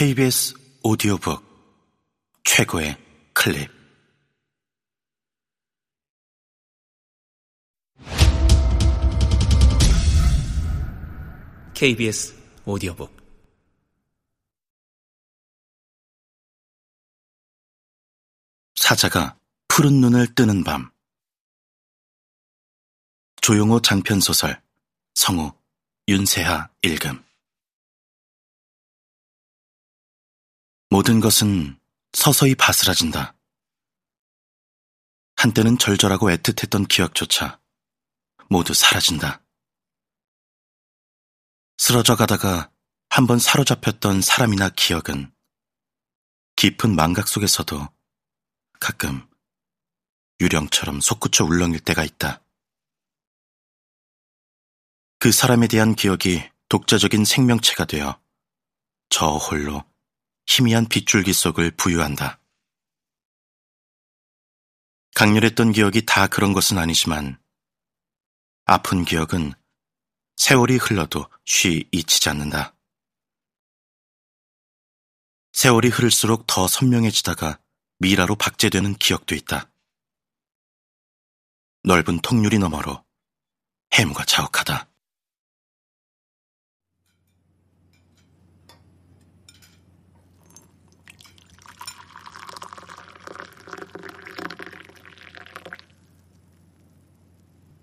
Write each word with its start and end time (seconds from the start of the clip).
KBS 0.00 0.54
오디오북 0.82 1.44
최고의 2.42 2.96
클립. 3.34 3.70
KBS 11.74 12.34
오디오북. 12.64 13.14
사자가 18.76 19.38
푸른 19.68 20.00
눈을 20.00 20.34
뜨는 20.34 20.64
밤. 20.64 20.90
조용호 23.42 23.82
장편소설 23.82 24.62
성우 25.12 25.52
윤세하 26.08 26.70
읽음 26.84 27.22
모든 31.00 31.18
것은 31.18 31.80
서서히 32.12 32.54
바스라진다. 32.54 33.34
한때는 35.34 35.78
절절하고 35.78 36.28
애틋했던 36.28 36.88
기억조차 36.88 37.58
모두 38.50 38.74
사라진다. 38.74 39.42
쓰러져 41.78 42.16
가다가 42.16 42.70
한번 43.08 43.38
사로잡혔던 43.38 44.20
사람이나 44.20 44.68
기억은 44.76 45.32
깊은 46.56 46.94
망각 46.94 47.28
속에서도 47.28 47.88
가끔 48.78 49.26
유령처럼 50.38 51.00
솟구쳐 51.00 51.46
울렁일 51.46 51.80
때가 51.80 52.04
있다. 52.04 52.42
그 55.18 55.32
사람에 55.32 55.66
대한 55.66 55.94
기억이 55.94 56.46
독자적인 56.68 57.24
생명체가 57.24 57.86
되어 57.86 58.20
저 59.08 59.36
홀로 59.36 59.89
희미한 60.52 60.86
빗줄기 60.86 61.32
속을 61.32 61.70
부유한다. 61.76 62.40
강렬했던 65.14 65.70
기억이 65.70 66.04
다 66.04 66.26
그런 66.26 66.52
것은 66.52 66.76
아니지만 66.76 67.40
아픈 68.64 69.04
기억은 69.04 69.52
세월이 70.36 70.78
흘러도 70.78 71.30
쉬 71.44 71.88
잊히지 71.92 72.28
않는다. 72.30 72.74
세월이 75.52 75.88
흐를수록 75.88 76.48
더 76.48 76.66
선명해지다가 76.66 77.60
미라로 77.98 78.34
박제되는 78.34 78.96
기억도 78.96 79.36
있다. 79.36 79.70
넓은 81.84 82.18
통유리 82.22 82.58
너머로 82.58 83.04
해무가 83.94 84.24
자욱하다. 84.24 84.90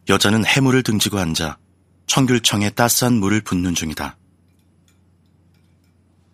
여자는 0.09 0.45
해물을 0.45 0.83
등지고 0.83 1.19
앉아 1.19 1.57
청귤청에 2.05 2.69
따스한 2.71 3.13
물을 3.13 3.41
붓는 3.41 3.75
중이다. 3.75 4.17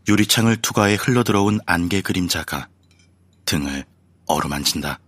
유리창을 0.07 0.57
투과해 0.57 0.95
흘러들어온 0.95 1.59
안개 1.65 2.01
그림자가 2.01 2.67
등을 3.45 3.85
어루만진다. 4.27 4.99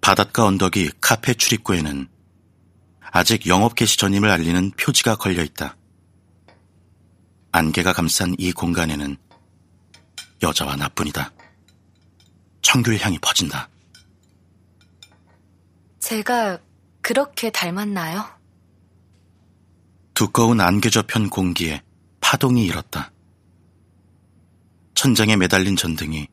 바닷가 0.00 0.44
언덕이 0.44 0.92
카페 1.00 1.34
출입구에는 1.34 2.08
아직 3.10 3.46
영업 3.46 3.74
개시 3.74 3.96
전임을 3.96 4.30
알리는 4.30 4.70
표지가 4.72 5.16
걸려 5.16 5.42
있다. 5.42 5.76
안개가 7.52 7.92
감싼 7.92 8.34
이 8.38 8.52
공간에는 8.52 9.16
여자와 10.42 10.76
나뿐이다. 10.76 11.32
청귤 12.62 12.98
향이 13.00 13.18
퍼진다. 13.18 13.68
제가 16.04 16.58
그렇게 17.00 17.48
닮았나요? 17.48 18.26
두꺼운 20.12 20.60
안개 20.60 20.90
접현 20.90 21.30
공기에 21.30 21.82
파동이 22.20 22.66
일었다. 22.66 23.10
천장에 24.94 25.36
매달린 25.36 25.76
전등이 25.76 26.28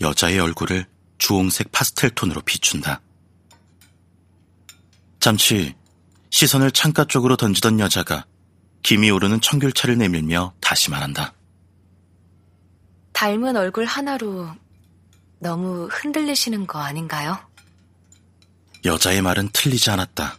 여자의 0.00 0.40
얼굴을 0.40 0.86
주홍색 1.18 1.72
파스텔 1.72 2.08
톤으로 2.12 2.40
비춘다. 2.40 3.02
잠시 5.18 5.74
시선을 6.30 6.70
창가 6.70 7.04
쪽으로 7.04 7.36
던지던 7.36 7.80
여자가 7.80 8.24
김이 8.82 9.10
오르는 9.10 9.42
청귤차를 9.42 9.98
내밀며 9.98 10.54
다시 10.58 10.90
말한다. 10.90 11.34
닮은 13.12 13.58
얼굴 13.58 13.84
하나로 13.84 14.48
너무 15.38 15.86
흔들리시는 15.92 16.66
거 16.66 16.78
아닌가요? 16.78 17.49
여자의 18.84 19.22
말은 19.22 19.50
틀리지 19.52 19.90
않았다. 19.90 20.38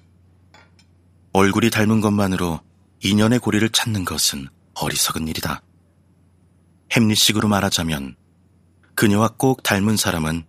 얼굴이 1.33 1.69
닮은 1.69 2.01
것만으로 2.01 2.59
인연의 3.03 3.39
고리를 3.39 3.67
찾는 3.69 4.05
것은 4.05 4.47
어리석은 4.75 5.27
일이다. 5.27 5.61
햄릿식으로 6.91 7.47
말하자면 7.47 8.15
그녀와 8.95 9.35
꼭 9.37 9.63
닮은 9.63 9.97
사람은 9.97 10.45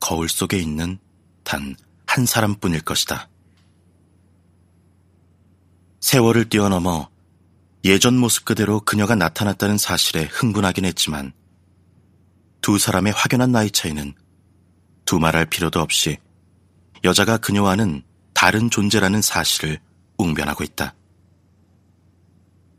거울 0.00 0.28
속에 0.28 0.58
있는 0.58 0.98
단 1.44 1.74
한 2.08 2.24
사람뿐일 2.24 2.80
것이다. 2.80 3.28
세월을 6.00 6.48
뛰어넘어 6.48 7.10
예전 7.84 8.16
모습 8.16 8.46
그대로 8.46 8.80
그녀가 8.80 9.14
나타났다는 9.14 9.76
사실에 9.76 10.24
흥분하긴 10.24 10.86
했지만 10.86 11.32
두 12.62 12.78
사람의 12.78 13.12
확연한 13.12 13.52
나이 13.52 13.70
차이는 13.70 14.14
두말할 15.04 15.46
필요도 15.46 15.80
없이 15.80 16.16
여자가 17.04 17.38
그녀와는 17.38 18.02
다른 18.34 18.70
존재라는 18.70 19.22
사실을 19.22 19.80
웅변하고 20.18 20.64
있다. 20.64 20.94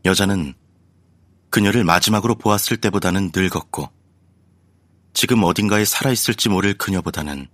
여자는 0.06 0.54
그녀를 1.50 1.84
마지막으로 1.84 2.36
보았을 2.36 2.78
때보다는 2.78 3.32
늙었고 3.36 3.90
지금 5.14 5.44
어딘가에 5.44 5.86
살아있을지 5.86 6.50
모를 6.50 6.78
그녀보다는 6.78 7.48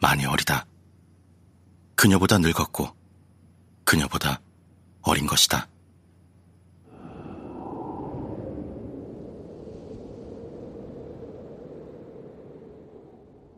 많이 0.00 0.24
어리다. 0.24 0.66
그녀보다 1.96 2.38
늙었고 2.38 2.94
그녀보다 3.84 4.40
어린 5.02 5.26
것이다. 5.26 5.68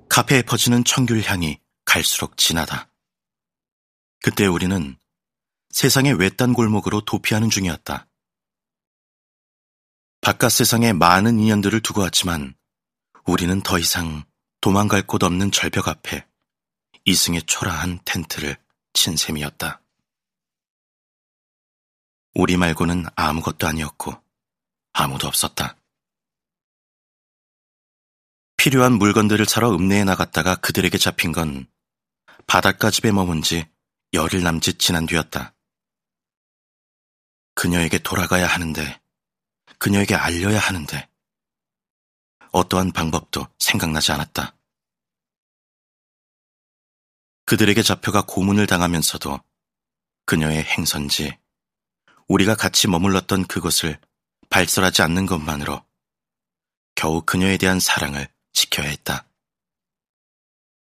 카페에 0.08 0.42
퍼지는 0.42 0.82
청귤 0.82 1.22
향이 1.30 1.58
갈수록 1.96 2.36
진하다. 2.36 2.90
그때 4.22 4.44
우리는 4.44 4.98
세상의 5.70 6.12
외딴 6.18 6.52
골목으로 6.52 7.06
도피하는 7.06 7.48
중이었다. 7.48 8.06
바깥 10.20 10.52
세상에 10.52 10.92
많은 10.92 11.38
인연들을 11.38 11.80
두고 11.80 12.02
왔지만 12.02 12.54
우리는 13.24 13.62
더 13.62 13.78
이상 13.78 14.24
도망갈 14.60 15.06
곳 15.06 15.22
없는 15.22 15.50
절벽 15.52 15.88
앞에 15.88 16.26
이승의 17.06 17.44
초라한 17.44 18.00
텐트를 18.04 18.58
친 18.92 19.16
셈이었다. 19.16 19.80
우리 22.34 22.58
말고는 22.58 23.06
아무것도 23.14 23.66
아니었고 23.66 24.12
아무도 24.92 25.28
없었다. 25.28 25.76
필요한 28.58 28.92
물건들을 28.92 29.46
사러 29.46 29.72
읍내에 29.72 30.04
나갔다가 30.04 30.56
그들에게 30.56 30.98
잡힌 30.98 31.32
건 31.32 31.66
바닷가 32.46 32.90
집에 32.90 33.10
머문 33.10 33.42
지 33.42 33.68
열일 34.12 34.42
남짓 34.42 34.78
지난 34.78 35.04
뒤였다. 35.06 35.54
그녀에게 37.54 37.98
돌아가야 37.98 38.46
하는데, 38.46 39.00
그녀에게 39.78 40.14
알려야 40.14 40.58
하는데, 40.58 41.08
어떠한 42.52 42.92
방법도 42.92 43.48
생각나지 43.58 44.12
않았다. 44.12 44.56
그들에게 47.46 47.82
잡혀가 47.82 48.22
고문을 48.26 48.66
당하면서도 48.66 49.40
그녀의 50.24 50.62
행선지, 50.64 51.36
우리가 52.28 52.54
같이 52.54 52.88
머물렀던 52.88 53.46
그곳을 53.46 54.00
발설하지 54.50 55.02
않는 55.02 55.26
것만으로 55.26 55.84
겨우 56.94 57.22
그녀에 57.22 57.56
대한 57.56 57.80
사랑을 57.80 58.28
지켜야 58.52 58.88
했다. 58.88 59.28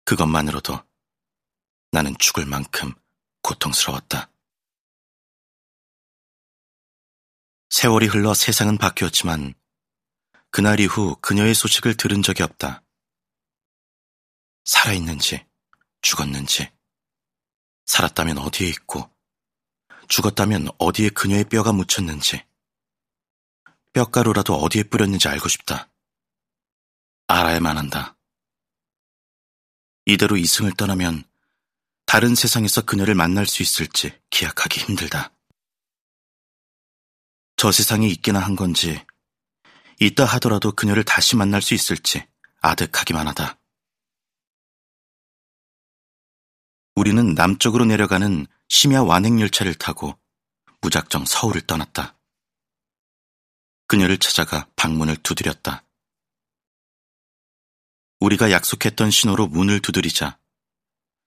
그것만으로도 0.04 0.89
나는 1.92 2.14
죽을 2.18 2.46
만큼 2.46 2.94
고통스러웠다. 3.42 4.30
세월이 7.70 8.06
흘러 8.06 8.34
세상은 8.34 8.78
바뀌었지만 8.78 9.54
그날 10.50 10.80
이후 10.80 11.16
그녀의 11.20 11.54
소식을 11.54 11.96
들은 11.96 12.22
적이 12.22 12.42
없다. 12.42 12.82
살아있는지 14.64 15.46
죽었는지 16.02 16.70
살았다면 17.86 18.38
어디에 18.38 18.68
있고 18.68 19.10
죽었다면 20.08 20.68
어디에 20.78 21.10
그녀의 21.10 21.44
뼈가 21.44 21.72
묻혔는지 21.72 22.44
뼈가루라도 23.92 24.54
어디에 24.54 24.84
뿌렸는지 24.84 25.28
알고 25.28 25.48
싶다. 25.48 25.90
알아야만 27.26 27.76
한다. 27.78 28.16
이대로 30.06 30.36
이승을 30.36 30.72
떠나면 30.72 31.29
다른 32.10 32.34
세상에서 32.34 32.82
그녀를 32.82 33.14
만날 33.14 33.46
수 33.46 33.62
있을지 33.62 34.12
기약하기 34.30 34.80
힘들다. 34.80 35.32
저 37.54 37.70
세상에 37.70 38.08
있기나 38.08 38.40
한 38.40 38.56
건지 38.56 39.00
있다 40.00 40.24
하더라도 40.24 40.72
그녀를 40.72 41.04
다시 41.04 41.36
만날 41.36 41.62
수 41.62 41.72
있을지 41.72 42.26
아득하기만 42.62 43.28
하다. 43.28 43.60
우리는 46.96 47.32
남쪽으로 47.34 47.84
내려가는 47.84 48.48
심야 48.68 49.02
완행열차를 49.02 49.76
타고 49.76 50.18
무작정 50.80 51.26
서울을 51.26 51.60
떠났다. 51.60 52.18
그녀를 53.86 54.18
찾아가 54.18 54.66
방문을 54.74 55.14
두드렸다. 55.18 55.84
우리가 58.18 58.50
약속했던 58.50 59.12
신호로 59.12 59.46
문을 59.46 59.78
두드리자 59.78 60.40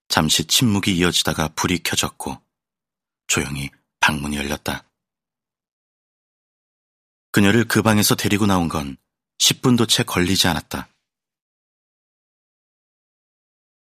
잠시 0.07 0.45
침묵이 0.45 0.95
이어지다가 0.97 1.49
불이 1.49 1.79
켜졌고 1.83 2.41
조용히 3.27 3.71
방문이 3.99 4.37
열렸다. 4.37 4.83
그녀를 7.31 7.67
그 7.67 7.81
방에서 7.81 8.15
데리고 8.15 8.45
나온 8.45 8.69
건 8.69 8.97
10분도 9.39 9.89
채 9.89 10.03
걸리지 10.03 10.47
않았다. 10.47 10.87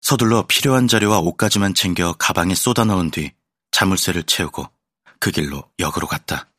서둘러 0.01 0.47
필요한 0.47 0.89
자료와 0.89 1.19
옷까지만 1.21 1.75
챙겨 1.75 2.15
가방에 2.15 2.55
쏟아 2.55 2.85
넣은 2.85 3.11
뒤 3.11 3.33
자물쇠를 3.71 4.25
채우고 4.25 4.67
그 5.21 5.31
길로 5.31 5.71
역으로 5.79 6.07
갔다. 6.07 6.51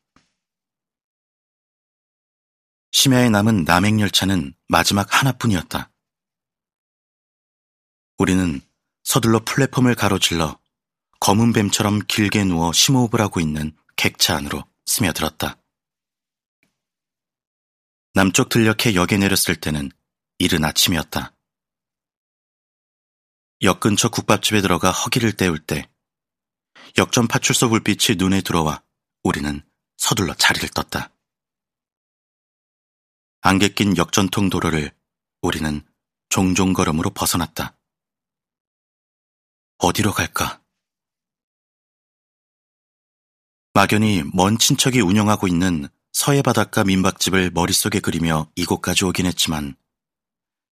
심야에 2.92 3.30
남은 3.30 3.64
남행열차는 3.66 4.54
마지막 4.68 5.08
하나뿐이었다. 5.12 5.92
우리는 8.18 8.62
서둘러 9.10 9.40
플랫폼을 9.44 9.96
가로질러 9.96 10.60
검은 11.20 11.52
뱀처럼 11.52 12.02
길게 12.08 12.44
누워 12.44 12.72
심호흡을 12.72 13.20
하고 13.20 13.40
있는 13.40 13.76
객차 13.96 14.36
안으로 14.36 14.64
스며들었다. 14.86 15.58
남쪽 18.14 18.50
들녘에 18.50 18.94
역에 18.94 19.18
내렸을 19.18 19.56
때는 19.56 19.90
이른 20.38 20.64
아침이었다. 20.64 21.36
역 23.64 23.80
근처 23.80 24.10
국밥집에 24.10 24.62
들어가 24.62 24.92
허기를 24.92 25.34
때울 25.34 25.58
때 25.58 25.90
역전 27.00 27.28
파출소 27.28 27.70
불빛이 27.70 28.18
눈에 28.18 28.42
들어와 28.42 28.84
우리는 29.24 29.68
서둘러 29.98 30.36
자리를 30.36 30.70
떴다. 30.70 31.12
안개 33.42 33.70
낀 33.70 33.98
역전통 33.98 34.52
도로를 34.52 34.92
우리는 35.42 35.82
종종 36.30 36.74
걸음으로 36.74 37.10
벗어났다. 37.10 37.79
어디로 39.80 40.12
갈까? 40.12 40.62
막연히 43.74 44.24
먼 44.34 44.58
친척이 44.58 45.00
운영하고 45.00 45.48
있는 45.48 45.88
서해 46.12 46.42
바닷가 46.42 46.84
민박집을 46.84 47.52
머릿속에 47.52 48.02
그리며 48.02 48.52
이곳까지 48.56 49.06
오긴 49.06 49.26
했지만 49.26 49.78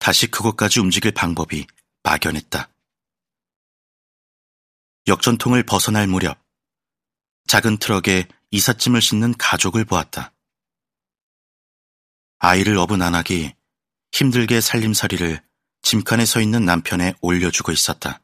다시 0.00 0.26
그곳까지 0.26 0.80
움직일 0.80 1.12
방법이 1.12 1.66
막연했다. 2.02 2.68
역전통을 5.06 5.62
벗어날 5.62 6.08
무렵 6.08 6.44
작은 7.46 7.76
트럭에 7.78 8.26
이삿짐을 8.50 9.00
싣는 9.00 9.34
가족을 9.38 9.84
보았다. 9.84 10.32
아이를 12.38 12.76
업은 12.76 13.02
안악이 13.02 13.54
힘들게 14.10 14.60
살림살이를 14.60 15.44
짐칸에 15.82 16.26
서 16.26 16.40
있는 16.40 16.64
남편에 16.64 17.14
올려주고 17.20 17.70
있었다. 17.70 18.20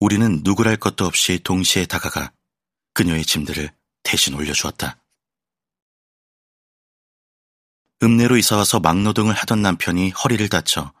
우리는 0.00 0.40
누구랄 0.42 0.76
것도 0.76 1.06
없이 1.06 1.38
동시에 1.42 1.86
다가가 1.86 2.32
그녀의 2.92 3.24
짐들을 3.24 3.70
대신 4.02 4.34
올려주었다. 4.34 5.00
읍내로 8.02 8.36
이사와서 8.36 8.80
막노동을 8.80 9.34
하던 9.34 9.62
남편이 9.62 10.10
허리를 10.10 10.48
다쳐 10.48 10.92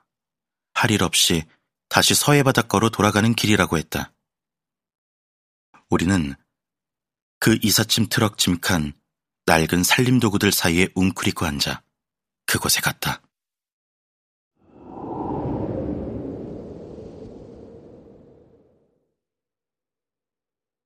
할 0.72 0.90
일 0.90 1.02
없이 1.02 1.44
다시 1.88 2.14
서해 2.14 2.42
바닷가로 2.42 2.90
돌아가는 2.90 3.32
길이라고 3.34 3.78
했다. 3.78 4.12
우리는 5.88 6.34
그 7.38 7.58
이삿짐 7.62 8.08
트럭 8.08 8.38
짐칸 8.38 8.92
낡은 9.46 9.84
살림 9.84 10.18
도구들 10.18 10.50
사이에 10.50 10.88
웅크리고 10.94 11.46
앉아 11.46 11.82
그곳에 12.46 12.80
갔다. 12.80 13.20